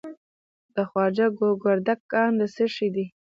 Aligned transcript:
د 0.75 0.77
خواجه 0.89 1.27
ګوګردک 1.39 1.99
کان 2.11 2.31
د 2.39 2.41
څه 2.55 2.65
شي 2.75 2.87
دی؟ 2.95 3.05